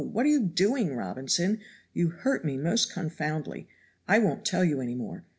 [0.01, 1.59] what are you doing, Robinson,
[1.93, 3.67] you hurt me most confoundedly
[4.07, 5.25] I won't tell you any more.